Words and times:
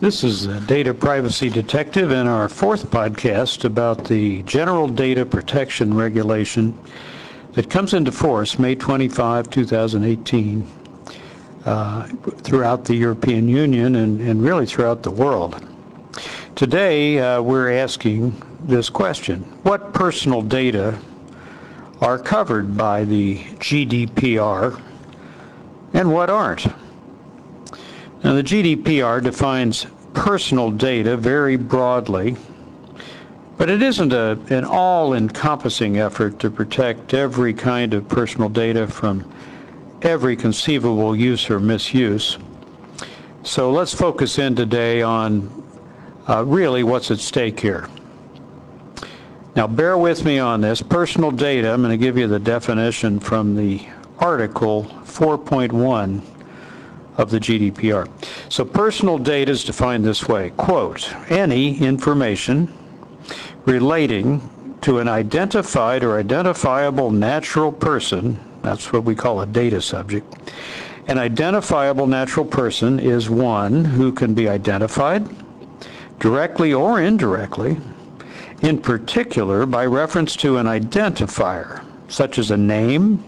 This 0.00 0.24
is 0.24 0.46
the 0.46 0.60
Data 0.60 0.94
Privacy 0.94 1.50
Detective 1.50 2.10
and 2.10 2.26
our 2.26 2.48
fourth 2.48 2.90
podcast 2.90 3.66
about 3.66 4.06
the 4.06 4.42
General 4.44 4.88
Data 4.88 5.26
Protection 5.26 5.92
Regulation 5.92 6.78
that 7.52 7.68
comes 7.68 7.92
into 7.92 8.10
force 8.10 8.58
May 8.58 8.74
25, 8.74 9.50
2018, 9.50 10.66
uh, 11.66 12.06
throughout 12.38 12.86
the 12.86 12.94
European 12.94 13.46
Union 13.46 13.94
and, 13.96 14.22
and, 14.22 14.42
really 14.42 14.64
throughout 14.64 15.02
the 15.02 15.10
world. 15.10 15.62
Today, 16.54 17.18
uh, 17.18 17.42
we're 17.42 17.70
asking 17.70 18.40
this 18.60 18.88
question 18.88 19.42
What 19.64 19.92
personal 19.92 20.40
data 20.40 20.98
are 22.00 22.18
covered 22.18 22.74
by 22.74 23.04
the 23.04 23.36
GDPR 23.36 24.80
and 25.92 26.10
what 26.10 26.30
aren't? 26.30 26.66
Now, 28.22 28.34
the 28.34 28.42
GDPR 28.42 29.22
defines 29.22 29.86
personal 30.12 30.70
data 30.70 31.16
very 31.16 31.56
broadly, 31.56 32.36
but 33.56 33.70
it 33.70 33.82
isn't 33.82 34.12
a, 34.12 34.38
an 34.50 34.64
all-encompassing 34.64 35.98
effort 35.98 36.38
to 36.40 36.50
protect 36.50 37.14
every 37.14 37.54
kind 37.54 37.94
of 37.94 38.08
personal 38.08 38.48
data 38.48 38.86
from 38.86 39.30
every 40.02 40.36
conceivable 40.36 41.16
use 41.16 41.48
or 41.48 41.60
misuse. 41.60 42.38
So 43.42 43.70
let's 43.70 43.94
focus 43.94 44.38
in 44.38 44.54
today 44.54 45.00
on 45.00 45.50
uh, 46.28 46.44
really 46.44 46.82
what's 46.82 47.10
at 47.10 47.18
stake 47.20 47.58
here. 47.58 47.88
Now, 49.56 49.66
bear 49.66 49.96
with 49.96 50.24
me 50.24 50.38
on 50.38 50.60
this. 50.60 50.82
Personal 50.82 51.30
data, 51.30 51.72
I'm 51.72 51.82
going 51.82 51.90
to 51.90 52.02
give 52.02 52.18
you 52.18 52.26
the 52.26 52.38
definition 52.38 53.18
from 53.18 53.56
the 53.56 53.86
article 54.18 54.84
4.1 55.04 56.22
of 57.20 57.30
the 57.30 57.38
GDPR. 57.38 58.08
So 58.48 58.64
personal 58.64 59.18
data 59.18 59.52
is 59.52 59.62
defined 59.62 60.04
this 60.04 60.26
way, 60.26 60.50
quote, 60.56 61.14
any 61.30 61.78
information 61.78 62.72
relating 63.66 64.78
to 64.80 64.98
an 65.00 65.08
identified 65.08 66.02
or 66.02 66.18
identifiable 66.18 67.10
natural 67.10 67.70
person, 67.70 68.40
that's 68.62 68.90
what 68.90 69.04
we 69.04 69.14
call 69.14 69.42
a 69.42 69.46
data 69.46 69.82
subject, 69.82 70.34
an 71.08 71.18
identifiable 71.18 72.06
natural 72.06 72.46
person 72.46 72.98
is 72.98 73.28
one 73.28 73.84
who 73.84 74.12
can 74.12 74.32
be 74.32 74.48
identified 74.48 75.28
directly 76.20 76.72
or 76.72 77.02
indirectly, 77.02 77.76
in 78.62 78.78
particular 78.78 79.66
by 79.66 79.84
reference 79.84 80.36
to 80.36 80.56
an 80.56 80.66
identifier, 80.66 81.84
such 82.08 82.38
as 82.38 82.50
a 82.50 82.56
name, 82.56 83.22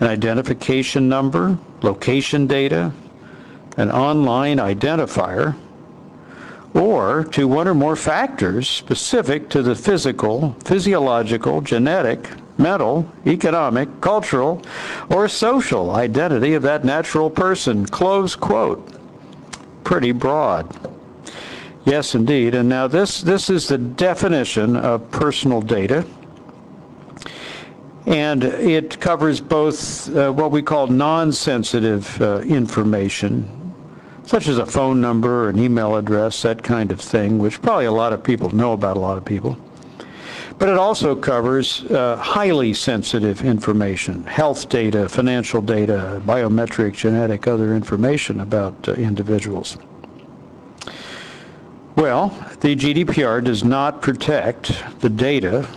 an 0.00 0.08
identification 0.08 1.08
number, 1.08 1.58
location 1.82 2.46
data, 2.46 2.92
an 3.76 3.90
online 3.90 4.58
identifier, 4.58 5.56
or 6.74 7.24
to 7.24 7.48
one 7.48 7.66
or 7.68 7.74
more 7.74 7.96
factors 7.96 8.68
specific 8.68 9.48
to 9.48 9.62
the 9.62 9.74
physical, 9.74 10.54
physiological, 10.64 11.60
genetic, 11.60 12.28
mental, 12.58 13.10
economic, 13.26 13.88
cultural, 14.00 14.62
or 15.10 15.28
social 15.28 15.90
identity 15.90 16.54
of 16.54 16.62
that 16.62 16.84
natural 16.84 17.30
person. 17.30 17.86
Close 17.86 18.34
quote. 18.34 18.92
Pretty 19.84 20.12
broad. 20.12 20.66
Yes, 21.84 22.14
indeed. 22.14 22.54
And 22.54 22.68
now 22.68 22.88
this, 22.88 23.20
this 23.20 23.48
is 23.48 23.68
the 23.68 23.78
definition 23.78 24.76
of 24.76 25.08
personal 25.10 25.60
data. 25.60 26.04
And 28.06 28.44
it 28.44 29.00
covers 29.00 29.40
both 29.40 30.14
uh, 30.14 30.32
what 30.32 30.50
we 30.50 30.62
call 30.62 30.86
non-sensitive 30.86 32.20
uh, 32.20 32.38
information, 32.40 33.65
such 34.26 34.48
as 34.48 34.58
a 34.58 34.66
phone 34.66 35.00
number, 35.00 35.48
an 35.48 35.58
email 35.58 35.96
address, 35.96 36.42
that 36.42 36.62
kind 36.62 36.90
of 36.90 37.00
thing, 37.00 37.38
which 37.38 37.62
probably 37.62 37.86
a 37.86 37.92
lot 37.92 38.12
of 38.12 38.22
people 38.22 38.54
know 38.54 38.72
about 38.72 38.96
a 38.96 39.00
lot 39.00 39.16
of 39.16 39.24
people. 39.24 39.56
But 40.58 40.68
it 40.68 40.78
also 40.78 41.14
covers 41.14 41.84
uh, 41.84 42.16
highly 42.16 42.74
sensitive 42.74 43.44
information, 43.44 44.24
health 44.24 44.68
data, 44.68 45.08
financial 45.08 45.60
data, 45.60 46.20
biometric, 46.24 46.94
genetic, 46.94 47.46
other 47.46 47.74
information 47.74 48.40
about 48.40 48.88
uh, 48.88 48.94
individuals. 48.94 49.76
Well, 51.94 52.28
the 52.60 52.74
GDPR 52.74 53.44
does 53.44 53.64
not 53.64 54.02
protect 54.02 55.00
the 55.00 55.08
data 55.08 55.68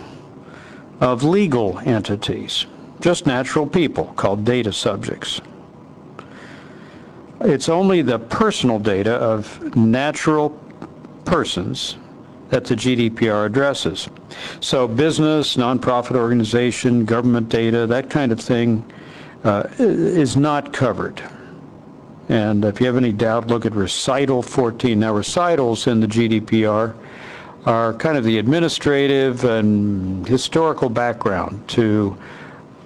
of 1.00 1.22
legal 1.22 1.78
entities, 1.80 2.66
just 3.00 3.26
natural 3.26 3.66
people 3.66 4.06
called 4.16 4.44
data 4.44 4.72
subjects. 4.72 5.40
It's 7.42 7.68
only 7.70 8.02
the 8.02 8.18
personal 8.18 8.78
data 8.78 9.14
of 9.14 9.74
natural 9.74 10.50
persons 11.24 11.96
that 12.50 12.64
the 12.64 12.74
GDPR 12.74 13.46
addresses. 13.46 14.08
So 14.60 14.86
business, 14.86 15.56
nonprofit 15.56 16.16
organization, 16.16 17.04
government 17.04 17.48
data, 17.48 17.86
that 17.86 18.10
kind 18.10 18.32
of 18.32 18.40
thing 18.40 18.84
uh, 19.44 19.64
is 19.78 20.36
not 20.36 20.72
covered. 20.72 21.22
And 22.28 22.64
if 22.64 22.78
you 22.80 22.86
have 22.86 22.96
any 22.96 23.12
doubt, 23.12 23.46
look 23.46 23.64
at 23.64 23.74
recital 23.74 24.42
14. 24.42 24.98
Now 24.98 25.14
recitals 25.14 25.86
in 25.86 26.00
the 26.00 26.06
GDPR 26.06 26.94
are 27.64 27.94
kind 27.94 28.18
of 28.18 28.24
the 28.24 28.38
administrative 28.38 29.44
and 29.44 30.26
historical 30.26 30.88
background 30.88 31.66
to 31.68 32.16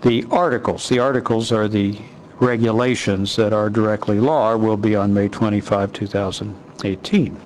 the 0.02 0.24
articles. 0.30 0.88
The 0.88 0.98
articles 0.98 1.50
are 1.52 1.68
the 1.68 1.98
regulations 2.44 3.34
that 3.36 3.52
are 3.52 3.70
directly 3.70 4.20
law 4.20 4.56
will 4.56 4.76
be 4.76 4.94
on 4.94 5.12
May 5.12 5.28
25, 5.28 5.92
2018. 5.92 7.40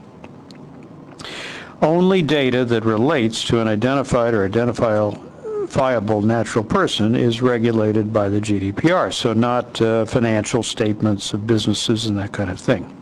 Only 1.81 2.23
data 2.23 2.65
that 2.65 2.85
relates 2.85 3.45
to 3.45 3.61
an 3.61 3.69
identified 3.69 4.35
or 4.35 4.45
identifiable 4.45 6.23
natural 6.23 6.65
person 6.65 7.15
is 7.15 7.41
regulated 7.41 8.13
by 8.13 8.29
the 8.29 8.41
GDPR, 8.41 9.13
so 9.13 9.33
not 9.33 9.81
uh, 9.81 10.05
financial 10.05 10.65
statements 10.65 11.33
of 11.33 11.47
businesses 11.47 12.07
and 12.07 12.19
that 12.19 12.33
kind 12.33 12.51
of 12.51 12.59
thing. 12.59 12.95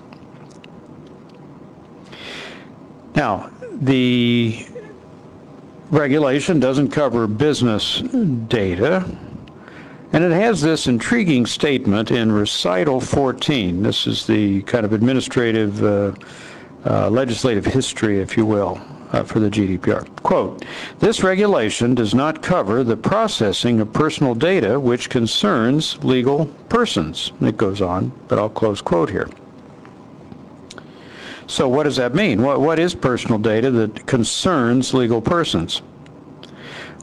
Now, 3.14 3.50
the 3.72 4.66
regulation 5.90 6.60
doesn't 6.60 6.90
cover 6.90 7.26
business 7.26 8.02
data, 8.48 9.08
and 10.12 10.22
it 10.22 10.32
has 10.32 10.60
this 10.60 10.86
intriguing 10.86 11.46
statement 11.46 12.10
in 12.10 12.30
recital 12.30 13.00
14. 13.00 13.82
This 13.82 14.06
is 14.06 14.26
the 14.26 14.62
kind 14.62 14.84
of 14.84 14.92
administrative, 14.92 15.82
uh, 15.82 16.12
uh, 16.84 17.10
legislative 17.10 17.64
history, 17.64 18.20
if 18.20 18.36
you 18.36 18.46
will, 18.46 18.80
uh, 19.12 19.24
for 19.24 19.40
the 19.40 19.50
GDPR. 19.50 20.06
Quote, 20.22 20.64
this 21.00 21.22
regulation 21.22 21.94
does 21.94 22.14
not 22.14 22.42
cover 22.42 22.84
the 22.84 22.96
processing 22.96 23.80
of 23.80 23.92
personal 23.92 24.34
data 24.34 24.78
which 24.78 25.10
concerns 25.10 26.02
legal 26.04 26.46
persons. 26.68 27.32
It 27.40 27.56
goes 27.56 27.80
on, 27.80 28.12
but 28.28 28.38
I'll 28.38 28.48
close 28.48 28.80
quote 28.80 29.10
here. 29.10 29.28
So 31.48 31.68
what 31.68 31.84
does 31.84 31.96
that 31.96 32.14
mean? 32.14 32.42
What, 32.42 32.60
what 32.60 32.78
is 32.78 32.94
personal 32.94 33.38
data 33.38 33.70
that 33.70 34.06
concerns 34.06 34.94
legal 34.94 35.20
persons? 35.20 35.82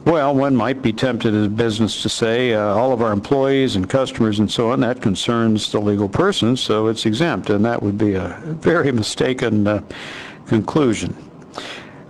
Well, 0.04 0.34
one 0.34 0.54
might 0.54 0.82
be 0.82 0.92
tempted 0.92 1.34
as 1.34 1.46
a 1.46 1.48
business 1.48 2.02
to 2.02 2.10
say 2.10 2.52
uh, 2.52 2.60
all 2.60 2.92
of 2.92 3.00
our 3.00 3.10
employees 3.10 3.74
and 3.74 3.88
customers 3.88 4.38
and 4.38 4.50
so 4.50 4.70
on, 4.70 4.80
that 4.80 5.00
concerns 5.00 5.72
the 5.72 5.80
legal 5.80 6.10
person, 6.10 6.58
so 6.58 6.88
it's 6.88 7.06
exempt, 7.06 7.48
and 7.48 7.64
that 7.64 7.82
would 7.82 7.96
be 7.96 8.12
a 8.12 8.38
very 8.44 8.92
mistaken 9.02 9.66
uh, 9.66 9.82
conclusion. 10.46 11.16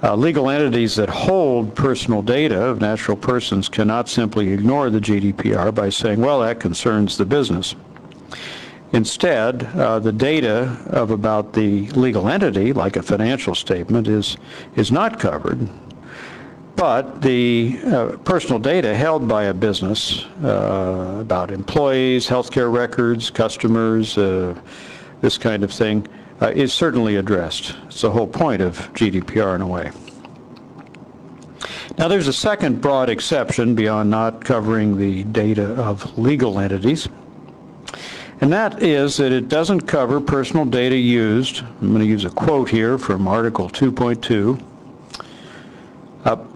Uh, 0.02 0.16
legal 0.16 0.50
entities 0.50 0.96
that 0.96 1.08
hold 1.08 1.72
personal 1.76 2.20
data 2.20 2.60
of 2.60 2.80
natural 2.80 3.16
persons 3.16 3.68
cannot 3.68 4.08
simply 4.08 4.50
ignore 4.50 4.90
the 4.90 5.00
GDPR 5.00 5.72
by 5.72 5.88
saying, 5.88 6.20
well, 6.20 6.40
that 6.40 6.58
concerns 6.58 7.16
the 7.16 7.24
business. 7.24 7.76
Instead, 8.92 9.66
uh, 9.76 10.00
the 10.00 10.12
data 10.12 10.76
of 10.88 11.12
about 11.12 11.52
the 11.52 11.86
legal 11.92 12.28
entity, 12.28 12.72
like 12.72 12.96
a 12.96 13.02
financial 13.02 13.54
statement, 13.54 14.08
is, 14.08 14.36
is 14.74 14.90
not 14.90 15.20
covered 15.20 15.68
but 16.76 17.22
the 17.22 17.78
uh, 17.86 18.16
personal 18.24 18.58
data 18.58 18.94
held 18.94 19.28
by 19.28 19.44
a 19.44 19.54
business 19.54 20.24
uh, 20.42 21.18
about 21.20 21.50
employees, 21.50 22.26
healthcare 22.26 22.72
records, 22.72 23.30
customers, 23.30 24.18
uh, 24.18 24.54
this 25.20 25.38
kind 25.38 25.62
of 25.62 25.72
thing, 25.72 26.06
uh, 26.42 26.52
is 26.54 26.72
certainly 26.72 27.16
addressed. 27.16 27.74
It's 27.86 28.00
the 28.00 28.10
whole 28.10 28.26
point 28.26 28.60
of 28.60 28.78
GDPR 28.94 29.54
in 29.54 29.60
a 29.60 29.66
way. 29.66 29.92
Now 31.96 32.08
there's 32.08 32.28
a 32.28 32.32
second 32.32 32.80
broad 32.80 33.08
exception 33.08 33.74
beyond 33.74 34.10
not 34.10 34.44
covering 34.44 34.96
the 34.96 35.22
data 35.24 35.74
of 35.74 36.18
legal 36.18 36.58
entities. 36.58 37.08
And 38.40 38.52
that 38.52 38.82
is 38.82 39.16
that 39.18 39.30
it 39.30 39.48
doesn't 39.48 39.82
cover 39.82 40.20
personal 40.20 40.64
data 40.64 40.96
used, 40.96 41.60
I'm 41.60 41.90
going 41.90 42.00
to 42.00 42.06
use 42.06 42.24
a 42.24 42.30
quote 42.30 42.68
here 42.68 42.98
from 42.98 43.28
Article 43.28 43.70
2.2, 43.70 44.60
uh, 44.60 44.73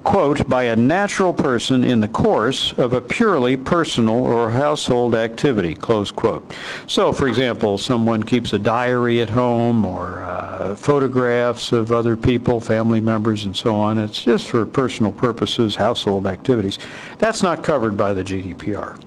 quote, 0.09 0.49
by 0.49 0.63
a 0.63 0.75
natural 0.75 1.35
person 1.35 1.85
in 1.85 2.01
the 2.01 2.09
course 2.09 2.73
of 2.79 2.95
a 2.95 3.01
purely 3.01 3.59
personal 3.59 4.25
or 4.25 4.49
household 4.49 5.15
activity, 5.15 5.75
close 5.75 6.11
quote. 6.11 6.51
So, 6.87 7.13
for 7.13 7.29
example, 7.29 7.77
someone 7.77 8.23
keeps 8.23 8.55
a 8.55 8.59
diary 8.59 9.21
at 9.21 9.29
home 9.29 9.85
or 9.85 10.23
uh, 10.23 10.75
photographs 10.77 11.73
of 11.73 11.93
other 11.93 12.17
people, 12.17 12.59
family 12.59 13.03
members, 13.03 13.45
and 13.45 13.55
so 13.55 13.75
on. 13.75 13.99
It's 13.99 14.23
just 14.23 14.49
for 14.49 14.65
personal 14.65 15.13
purposes, 15.13 15.77
household 15.77 16.27
activities. 16.27 16.79
That's 17.19 17.43
not 17.43 17.63
covered 17.63 17.95
by 17.95 18.15
the 18.15 18.25
GDPR. 18.25 18.99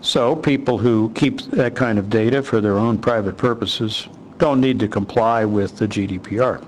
So 0.00 0.34
people 0.34 0.78
who 0.78 1.12
keep 1.14 1.42
that 1.42 1.76
kind 1.76 1.96
of 2.00 2.10
data 2.10 2.42
for 2.42 2.60
their 2.60 2.76
own 2.76 2.98
private 2.98 3.36
purposes 3.36 4.08
don't 4.38 4.60
need 4.60 4.80
to 4.80 4.88
comply 4.88 5.44
with 5.44 5.76
the 5.76 5.86
GDPR. 5.86 6.60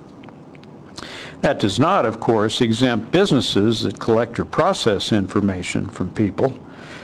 That 1.42 1.58
does 1.58 1.80
not, 1.80 2.06
of 2.06 2.20
course, 2.20 2.60
exempt 2.60 3.10
businesses 3.10 3.82
that 3.82 3.98
collect 3.98 4.38
or 4.38 4.44
process 4.44 5.12
information 5.12 5.88
from 5.88 6.10
people 6.10 6.56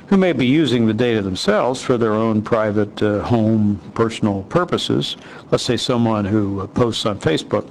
who 0.06 0.16
may 0.16 0.32
be 0.32 0.46
using 0.46 0.86
the 0.86 0.94
data 0.94 1.20
themselves 1.22 1.82
for 1.82 1.98
their 1.98 2.12
own 2.12 2.40
private 2.40 3.02
uh, 3.02 3.20
home 3.22 3.80
personal 3.94 4.44
purposes. 4.44 5.16
Let's 5.50 5.64
say 5.64 5.76
someone 5.76 6.24
who 6.24 6.60
uh, 6.60 6.66
posts 6.68 7.04
on 7.04 7.18
Facebook. 7.18 7.68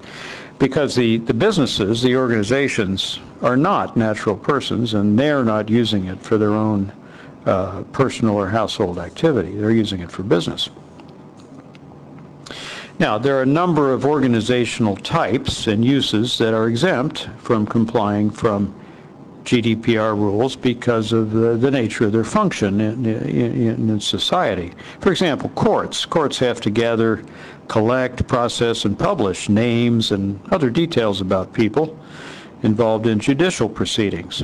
Because 0.59 0.93
the, 0.93 1.17
the 1.17 1.33
businesses, 1.33 2.01
the 2.01 2.17
organizations, 2.17 3.19
are 3.41 3.55
not 3.55 3.95
natural 3.95 4.35
persons 4.35 4.93
and 4.93 5.17
they're 5.17 5.45
not 5.45 5.69
using 5.69 6.05
it 6.05 6.19
for 6.21 6.37
their 6.37 6.53
own 6.53 6.91
uh, 7.45 7.83
personal 7.93 8.35
or 8.35 8.49
household 8.49 8.99
activity. 8.99 9.55
They're 9.55 9.71
using 9.71 10.01
it 10.01 10.11
for 10.11 10.23
business. 10.23 10.69
Now, 12.99 13.19
there 13.19 13.37
are 13.37 13.43
a 13.43 13.45
number 13.45 13.93
of 13.93 14.05
organizational 14.05 14.95
types 14.97 15.67
and 15.67 15.85
uses 15.85 16.39
that 16.39 16.55
are 16.55 16.67
exempt 16.67 17.29
from 17.37 17.67
complying 17.67 18.31
from 18.31 18.73
GDPR 19.43 20.17
rules 20.17 20.55
because 20.55 21.13
of 21.13 21.31
the, 21.31 21.55
the 21.57 21.69
nature 21.69 22.05
of 22.05 22.11
their 22.11 22.23
function 22.23 22.81
in, 22.81 23.05
in, 23.05 23.89
in, 23.89 23.99
society. 23.99 24.73
For 24.99 25.11
example, 25.11 25.49
courts. 25.49 26.05
Courts 26.05 26.39
have 26.39 26.59
to 26.61 26.71
gather, 26.71 27.23
collect, 27.67 28.27
process, 28.27 28.83
and 28.83 28.97
publish 28.97 29.47
names 29.47 30.11
and 30.11 30.41
other 30.51 30.71
details 30.71 31.21
about 31.21 31.53
people 31.53 31.97
involved 32.63 33.05
in 33.05 33.19
judicial 33.19 33.69
proceedings. 33.69 34.43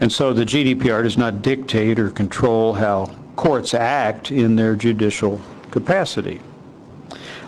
And 0.00 0.10
so 0.10 0.32
the 0.32 0.44
GDPR 0.44 1.02
does 1.02 1.18
not 1.18 1.42
dictate 1.42 1.98
or 1.98 2.10
control 2.10 2.74
how 2.74 3.14
courts 3.34 3.74
act 3.74 4.30
in 4.30 4.54
their 4.54 4.76
judicial 4.76 5.40
capacity. 5.72 6.40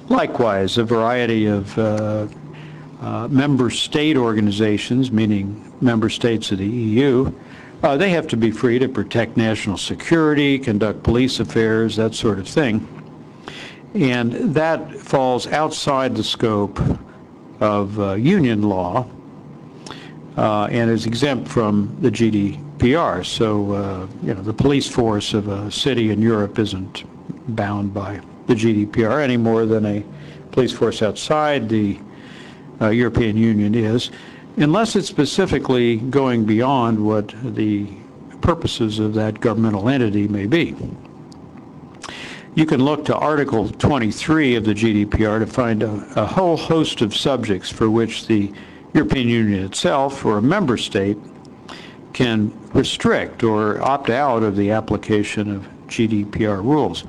Likewise, 0.08 0.78
a 0.78 0.84
variety 0.84 1.46
of 1.46 1.78
uh, 1.78 2.26
uh, 3.00 3.28
member 3.28 3.68
state 3.68 4.16
organizations, 4.16 5.12
meaning 5.12 5.72
member 5.80 6.08
states 6.08 6.50
of 6.50 6.58
the 6.58 6.66
EU, 6.66 7.30
uh, 7.82 7.96
they 7.96 8.10
have 8.10 8.26
to 8.26 8.36
be 8.36 8.50
free 8.50 8.78
to 8.78 8.88
protect 8.88 9.36
national 9.36 9.76
security, 9.76 10.58
conduct 10.58 11.02
police 11.02 11.40
affairs, 11.40 11.94
that 11.96 12.14
sort 12.14 12.38
of 12.38 12.48
thing. 12.48 12.86
And 13.94 14.32
that 14.54 14.92
falls 14.94 15.46
outside 15.46 16.16
the 16.16 16.24
scope 16.24 16.80
of 17.60 18.00
uh, 18.00 18.14
union 18.14 18.62
law 18.62 19.06
uh, 20.36 20.64
and 20.70 20.90
is 20.90 21.06
exempt 21.06 21.48
from 21.48 21.96
the 22.00 22.10
GDPR. 22.10 23.24
So, 23.26 23.72
uh, 23.72 24.06
you 24.22 24.34
know, 24.34 24.42
the 24.42 24.54
police 24.54 24.88
force 24.88 25.34
of 25.34 25.48
a 25.48 25.70
city 25.70 26.10
in 26.10 26.22
Europe 26.22 26.58
isn't 26.58 27.04
bound 27.54 27.92
by 27.92 28.20
the 28.48 28.54
GDPR 28.54 29.22
any 29.22 29.36
more 29.36 29.66
than 29.66 29.86
a 29.86 30.04
police 30.50 30.72
force 30.72 31.02
outside 31.02 31.68
the 31.68 32.00
uh, 32.80 32.88
European 32.88 33.36
Union 33.36 33.74
is, 33.74 34.10
unless 34.56 34.96
it's 34.96 35.06
specifically 35.06 35.96
going 35.96 36.44
beyond 36.44 37.04
what 37.04 37.32
the 37.54 37.86
purposes 38.40 38.98
of 38.98 39.14
that 39.14 39.38
governmental 39.40 39.88
entity 39.88 40.26
may 40.26 40.46
be. 40.46 40.74
You 42.54 42.66
can 42.66 42.82
look 42.84 43.04
to 43.04 43.16
Article 43.16 43.68
23 43.68 44.56
of 44.56 44.64
the 44.64 44.74
GDPR 44.74 45.38
to 45.40 45.46
find 45.46 45.82
a, 45.82 45.90
a 46.16 46.26
whole 46.26 46.56
host 46.56 47.02
of 47.02 47.14
subjects 47.14 47.70
for 47.70 47.90
which 47.90 48.26
the 48.26 48.52
European 48.94 49.28
Union 49.28 49.64
itself 49.64 50.24
or 50.24 50.38
a 50.38 50.42
member 50.42 50.76
state 50.76 51.18
can 52.14 52.52
restrict 52.72 53.42
or 53.42 53.80
opt 53.82 54.10
out 54.10 54.42
of 54.42 54.56
the 54.56 54.70
application 54.70 55.54
of 55.54 55.68
GDPR 55.86 56.64
rules. 56.64 57.04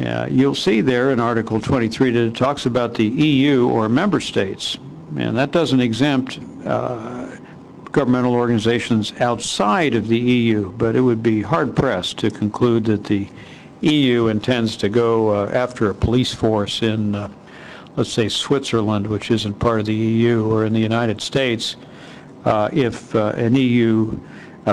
Uh, 0.00 0.28
you'll 0.30 0.54
see 0.54 0.80
there 0.80 1.10
in 1.10 1.18
Article 1.18 1.60
23 1.60 2.12
that 2.12 2.26
it 2.26 2.36
talks 2.36 2.66
about 2.66 2.94
the 2.94 3.06
EU 3.06 3.68
or 3.68 3.88
member 3.88 4.20
states, 4.20 4.78
and 5.16 5.36
that 5.36 5.50
doesn't 5.50 5.80
exempt 5.80 6.38
uh, 6.64 7.36
governmental 7.90 8.34
organizations 8.34 9.12
outside 9.20 9.96
of 9.96 10.06
the 10.06 10.18
EU, 10.18 10.70
but 10.72 10.94
it 10.94 11.00
would 11.00 11.22
be 11.22 11.42
hard-pressed 11.42 12.16
to 12.18 12.30
conclude 12.30 12.84
that 12.84 13.04
the 13.04 13.26
EU 13.80 14.28
intends 14.28 14.76
to 14.76 14.88
go 14.88 15.30
uh, 15.30 15.50
after 15.52 15.90
a 15.90 15.94
police 15.94 16.32
force 16.32 16.82
in, 16.82 17.16
uh, 17.16 17.28
let's 17.96 18.12
say, 18.12 18.28
Switzerland, 18.28 19.04
which 19.04 19.32
isn't 19.32 19.54
part 19.54 19.80
of 19.80 19.86
the 19.86 19.94
EU, 19.94 20.48
or 20.48 20.64
in 20.64 20.72
the 20.72 20.80
United 20.80 21.20
States, 21.20 21.74
uh, 22.44 22.68
if 22.72 23.14
uh, 23.16 23.32
an 23.36 23.56
EU 23.56 24.16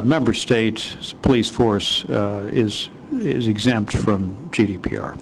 member 0.03 0.33
state 0.33 0.97
police 1.21 1.49
force 1.49 2.03
is 2.51 2.89
is 3.11 3.47
exempt 3.47 3.93
from 3.93 4.35
GDPR. 4.51 5.19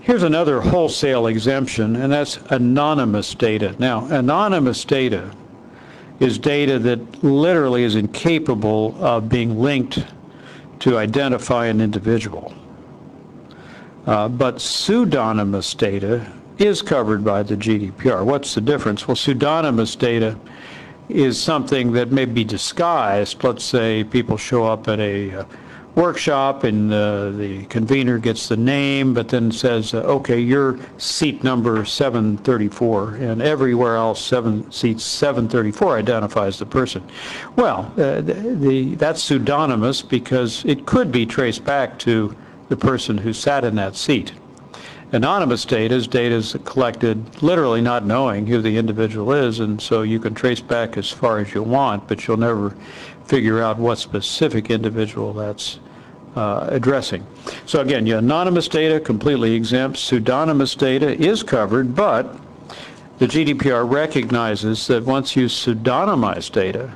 Here's 0.00 0.22
another 0.22 0.60
wholesale 0.60 1.28
exemption, 1.28 1.96
and 1.96 2.12
that's 2.12 2.36
anonymous 2.50 3.34
data. 3.34 3.74
Now, 3.78 4.06
anonymous 4.06 4.84
data 4.84 5.30
is 6.20 6.38
data 6.38 6.78
that 6.80 7.24
literally 7.24 7.84
is 7.84 7.96
incapable 7.96 8.94
of 9.02 9.28
being 9.28 9.58
linked 9.58 10.04
to 10.80 10.98
identify 10.98 11.66
an 11.66 11.80
individual. 11.80 12.54
Uh, 14.06 14.28
but 14.28 14.60
pseudonymous 14.60 15.74
data 15.74 16.30
is 16.58 16.82
covered 16.82 17.24
by 17.24 17.42
the 17.42 17.56
GDPR. 17.56 18.24
What's 18.24 18.54
the 18.54 18.60
difference? 18.60 19.08
Well, 19.08 19.16
pseudonymous 19.16 19.96
data 19.96 20.38
is 21.08 21.40
something 21.40 21.92
that 21.92 22.10
may 22.10 22.24
be 22.24 22.44
disguised. 22.44 23.42
Let's 23.44 23.64
say 23.64 24.04
people 24.04 24.36
show 24.36 24.64
up 24.64 24.88
at 24.88 25.00
a 25.00 25.40
uh, 25.40 25.44
workshop 25.94 26.64
and 26.64 26.92
uh, 26.92 27.30
the 27.30 27.64
convener 27.66 28.18
gets 28.18 28.48
the 28.48 28.56
name 28.56 29.14
but 29.14 29.28
then 29.28 29.52
says 29.52 29.94
uh, 29.94 29.98
okay 29.98 30.40
you're 30.40 30.76
seat 30.98 31.44
number 31.44 31.84
734 31.84 33.14
and 33.14 33.40
everywhere 33.40 33.94
else 33.94 34.20
seven 34.20 34.70
seats 34.72 35.04
734 35.04 35.96
identifies 35.96 36.58
the 36.58 36.66
person 36.66 37.02
well 37.54 37.92
uh, 37.92 38.20
the, 38.20 38.34
the, 38.58 38.94
that's 38.96 39.22
pseudonymous 39.22 40.02
because 40.02 40.64
it 40.64 40.84
could 40.84 41.12
be 41.12 41.24
traced 41.24 41.64
back 41.64 41.96
to 41.96 42.34
the 42.70 42.76
person 42.76 43.16
who 43.16 43.32
sat 43.32 43.64
in 43.64 43.76
that 43.76 43.94
seat 43.94 44.32
Anonymous 45.14 45.64
data 45.64 45.94
is 45.94 46.08
data 46.08 46.34
is 46.34 46.56
collected 46.64 47.40
literally 47.40 47.80
not 47.80 48.04
knowing 48.04 48.48
who 48.48 48.60
the 48.60 48.76
individual 48.76 49.32
is, 49.32 49.60
and 49.60 49.80
so 49.80 50.02
you 50.02 50.18
can 50.18 50.34
trace 50.34 50.60
back 50.60 50.96
as 50.96 51.08
far 51.08 51.38
as 51.38 51.54
you 51.54 51.62
want, 51.62 52.08
but 52.08 52.26
you'll 52.26 52.36
never 52.36 52.74
figure 53.26 53.62
out 53.62 53.78
what 53.78 53.98
specific 53.98 54.72
individual 54.72 55.32
that's 55.32 55.78
uh, 56.34 56.66
addressing. 56.68 57.24
So 57.64 57.80
again, 57.80 58.06
your 58.08 58.18
anonymous 58.18 58.66
data 58.66 58.98
completely 58.98 59.54
exempt. 59.54 59.98
Pseudonymous 59.98 60.74
data 60.74 61.16
is 61.16 61.44
covered, 61.44 61.94
but 61.94 62.36
the 63.18 63.28
GDPR 63.28 63.88
recognizes 63.88 64.88
that 64.88 65.04
once 65.04 65.36
you 65.36 65.46
pseudonymize 65.46 66.50
data, 66.50 66.92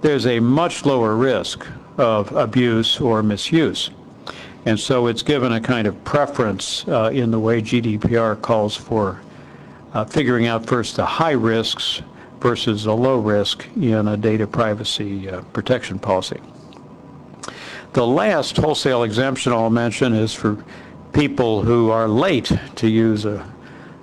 there's 0.00 0.26
a 0.26 0.40
much 0.40 0.84
lower 0.84 1.14
risk 1.14 1.64
of 1.98 2.32
abuse 2.32 3.00
or 3.00 3.22
misuse. 3.22 3.90
And 4.66 4.80
so 4.80 5.08
it's 5.08 5.22
given 5.22 5.52
a 5.52 5.60
kind 5.60 5.86
of 5.86 6.02
preference 6.04 6.86
uh, 6.88 7.10
in 7.12 7.30
the 7.30 7.38
way 7.38 7.60
GDPR 7.60 8.40
calls 8.40 8.76
for 8.76 9.20
uh, 9.92 10.04
figuring 10.04 10.46
out 10.46 10.64
first 10.64 10.96
the 10.96 11.04
high 11.04 11.32
risks 11.32 12.02
versus 12.40 12.86
a 12.86 12.92
low 12.92 13.18
risk 13.18 13.66
in 13.76 14.08
a 14.08 14.16
data 14.16 14.46
privacy 14.46 15.28
uh, 15.28 15.42
protection 15.52 15.98
policy. 15.98 16.40
The 17.92 18.06
last 18.06 18.56
wholesale 18.56 19.02
exemption 19.02 19.52
I'll 19.52 19.70
mention 19.70 20.14
is 20.14 20.34
for 20.34 20.62
people 21.12 21.62
who 21.62 21.90
are 21.90 22.08
late 22.08 22.50
to 22.76 22.88
use 22.88 23.24
a, 23.24 23.46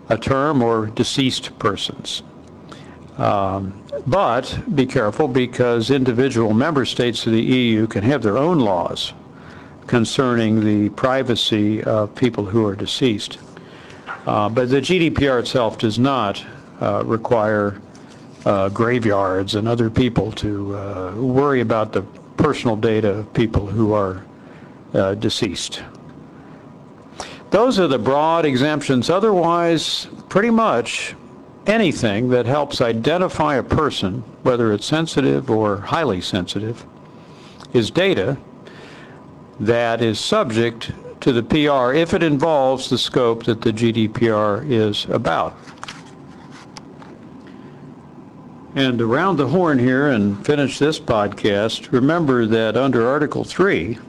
a 0.09 0.17
term 0.17 0.61
or 0.61 0.87
deceased 0.87 1.57
persons. 1.59 2.23
Um, 3.17 3.83
but 4.07 4.57
be 4.73 4.85
careful 4.85 5.27
because 5.27 5.91
individual 5.91 6.53
member 6.53 6.85
states 6.85 7.25
of 7.27 7.33
the 7.33 7.41
EU 7.41 7.85
can 7.87 8.03
have 8.03 8.23
their 8.23 8.37
own 8.37 8.59
laws 8.59 9.13
concerning 9.87 10.63
the 10.63 10.89
privacy 10.89 11.83
of 11.83 12.13
people 12.15 12.45
who 12.45 12.65
are 12.65 12.75
deceased. 12.75 13.39
Uh, 14.25 14.49
but 14.49 14.69
the 14.69 14.81
GDPR 14.81 15.39
itself 15.39 15.77
does 15.77 15.97
not 15.97 16.43
uh, 16.79 17.03
require 17.05 17.81
uh, 18.45 18.69
graveyards 18.69 19.55
and 19.55 19.67
other 19.67 19.89
people 19.89 20.31
to 20.33 20.75
uh, 20.75 21.15
worry 21.15 21.61
about 21.61 21.93
the 21.93 22.01
personal 22.37 22.75
data 22.75 23.09
of 23.09 23.33
people 23.33 23.67
who 23.67 23.93
are 23.93 24.23
uh, 24.93 25.15
deceased. 25.15 25.83
Those 27.51 27.79
are 27.79 27.87
the 27.87 27.99
broad 27.99 28.45
exemptions. 28.45 29.09
Otherwise, 29.09 30.07
pretty 30.29 30.49
much 30.49 31.15
anything 31.67 32.29
that 32.29 32.45
helps 32.45 32.81
identify 32.81 33.55
a 33.55 33.63
person, 33.63 34.23
whether 34.43 34.71
it's 34.71 34.85
sensitive 34.85 35.51
or 35.51 35.77
highly 35.77 36.21
sensitive, 36.21 36.85
is 37.73 37.91
data 37.91 38.37
that 39.59 40.01
is 40.01 40.19
subject 40.19 40.91
to 41.21 41.31
the 41.31 41.43
PR 41.43 41.93
if 41.93 42.13
it 42.13 42.23
involves 42.23 42.89
the 42.89 42.97
scope 42.97 43.43
that 43.45 43.61
the 43.61 43.71
GDPR 43.71 44.69
is 44.69 45.05
about. 45.05 45.55
And 48.73 49.01
around 49.01 49.37
the 49.37 49.47
horn 49.47 49.79
here 49.79 50.09
and 50.09 50.43
finish 50.45 50.79
this 50.79 50.99
podcast, 50.99 51.91
remember 51.91 52.45
that 52.47 52.77
under 52.77 53.07
Article 53.07 53.43
3, 53.43 53.99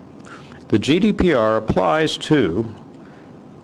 the 0.69 0.79
GDPR 0.79 1.59
applies 1.59 2.17
to 2.19 2.73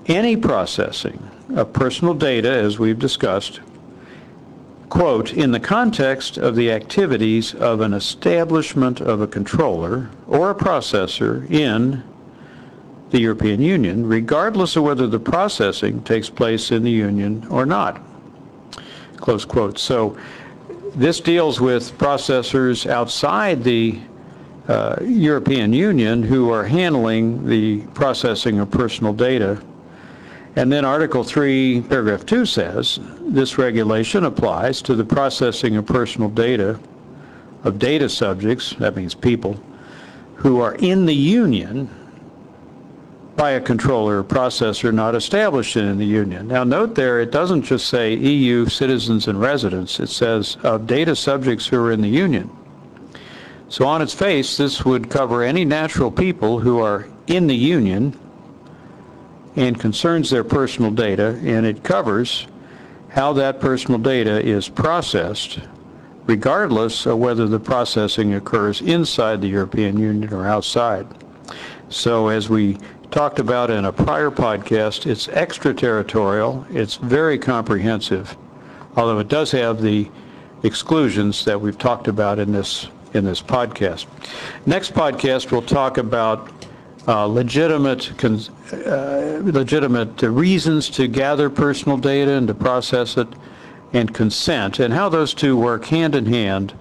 any 0.07 0.37
processing 0.37 1.31
of 1.55 1.73
personal 1.73 2.15
data, 2.15 2.51
as 2.51 2.79
we've 2.79 2.99
discussed, 2.99 3.61
quote, 4.88 5.33
"in 5.33 5.52
the 5.52 5.61
context 5.61 6.38
of 6.38 6.57
the 6.57 6.71
activities 6.73 7.54
of 7.54 7.80
an 7.80 7.92
establishment 7.92 9.00
of 9.00 9.21
a 9.21 9.26
controller 9.26 10.09
or 10.26 10.50
a 10.50 10.54
processor 10.54 11.49
in 11.50 12.02
the 13.11 13.21
European 13.21 13.61
Union, 13.61 14.07
regardless 14.07 14.76
of 14.76 14.83
whether 14.83 15.07
the 15.07 15.18
processing 15.18 16.00
takes 16.02 16.28
place 16.30 16.71
in 16.71 16.83
the 16.83 16.90
Union 16.90 17.47
or 17.50 17.66
not." 17.66 18.00
Close 19.16 19.45
quote. 19.45 19.78
So 19.78 20.16
this 20.95 21.21
deals 21.21 21.61
with 21.61 21.97
processors 21.99 22.88
outside 22.88 23.64
the 23.64 23.99
uh, 24.68 24.97
European 25.02 25.73
Union 25.73 26.23
who 26.23 26.50
are 26.50 26.64
handling 26.64 27.47
the 27.47 27.80
processing 27.95 28.59
of 28.59 28.71
personal 28.71 29.12
data. 29.12 29.59
And 30.59 30.73
then 30.73 30.85
Article 30.85 31.23
3, 31.23 31.83
paragraph 31.83 32.27
2 32.27 32.45
says, 32.45 32.99
this 33.21 33.59
regulation 33.59 34.25
applies 34.25 34.83
to 34.83 34.97
the 34.97 35.05
processing 35.05 35.77
of 35.77 35.87
personal 35.87 36.29
data 36.29 36.81
of 37.62 37.79
data 37.79 38.09
subjects, 38.09 38.75
that 38.81 38.97
means 38.97 39.15
people, 39.15 39.57
who 40.35 40.61
are 40.61 40.75
in 40.75 41.07
the 41.07 41.15
Union 41.15 41.88
by 43.37 43.53
a 43.53 43.61
controller 43.61 44.19
or 44.19 44.25
processor 44.25 44.93
not 44.93 45.15
established 45.15 45.77
in 45.77 45.97
the 45.97 46.05
Union. 46.05 46.49
Now 46.49 46.65
note 46.65 46.97
there, 46.97 47.21
it 47.21 47.31
doesn't 47.31 47.62
just 47.62 47.88
say 47.88 48.15
EU 48.15 48.67
citizens 48.67 49.29
and 49.29 49.41
residents, 49.41 50.00
it 50.00 50.09
says 50.09 50.57
of 50.65 50.88
data 50.88 51.15
subjects 51.15 51.69
who 51.69 51.77
are 51.77 51.93
in 51.93 52.00
the 52.00 52.09
Union. 52.09 52.50
So 53.69 53.87
on 53.87 54.03
its 54.03 54.12
face, 54.12 54.57
this 54.57 54.85
would 54.85 55.09
cover 55.09 55.45
any 55.45 55.65
natural 55.65 56.11
people 56.11 56.59
who 56.59 56.81
are 56.81 57.07
in 57.29 57.47
the 57.47 57.55
Union 57.55 58.19
and 59.59 59.79
concerns 59.79 60.31
their 60.31 60.45
personal 60.45 60.93
data, 60.93 61.38
and 61.43 61.67
it 61.67 61.83
covers 61.83 62.47
how 63.09 63.33
that 63.33 63.59
personal 63.59 63.99
data 63.99 64.41
is 64.41 64.69
processed 64.69 65.59
regardless 66.27 67.07
of 67.07 67.19
whether 67.19 67.49
the 67.49 67.59
processing 67.59 68.35
occurs 68.35 68.81
inside 68.83 69.41
the 69.41 69.49
European 69.49 69.99
Union 69.99 70.33
or 70.33 70.47
outside. 70.47 71.07
So 71.88 72.29
as 72.29 72.49
we 72.49 72.77
talked 73.11 73.38
about 73.41 73.71
in 73.71 73.87
a 73.87 73.93
prior 73.93 74.31
podcast, 74.31 75.07
it's 75.07 75.27
extraterritorial, 75.29 76.65
it's 76.71 76.97
very 76.97 77.38
comprehensive, 77.38 78.37
although 78.95 79.19
it 79.19 79.29
does 79.29 79.50
have 79.53 79.83
the 79.83 80.09
exclusions 80.62 81.45
that 81.47 81.61
we've 81.61 81.79
talked 81.79 82.07
about 82.07 82.38
in 82.38 82.53
this 82.53 82.88
in 83.15 83.25
this 83.25 83.41
podcast. 83.41 84.07
Next 84.67 84.93
podcast 84.93 85.50
we'll 85.50 85.62
talk 85.62 85.97
about 85.97 86.58
uh, 87.09 87.25
legitimate 87.25 88.23
uh, 88.23 89.41
legitimate 89.43 90.21
reasons 90.23 90.91
to 90.91 91.09
gather 91.09 91.49
personal 91.49 91.97
data 91.97 92.33
and 92.33 92.47
to 92.47 92.55
process 92.55 93.17
it 93.17 93.29
and 93.95 94.12
consent 94.12 94.79
and 94.79 94.93
how 94.93 95.09
those 95.09 95.33
two 95.33 95.57
work 95.57 95.87
hand 95.87 96.15
in 96.15 96.27
hand 96.27 96.75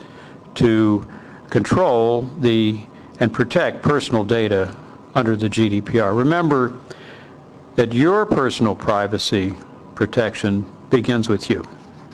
to 0.54 1.08
control 1.50 2.24
the 2.40 2.78
and 3.22 3.32
protect 3.32 3.82
personal 3.82 4.26
data 4.26 4.76
under 5.16 5.36
the 5.38 5.50
GDPR. 5.50 6.16
Remember 6.16 6.78
that 7.76 7.94
your 7.94 8.26
personal 8.26 8.76
privacy 8.76 9.54
protection 9.96 10.66
begins 10.90 11.30
with 11.30 11.50
you. 11.50 11.64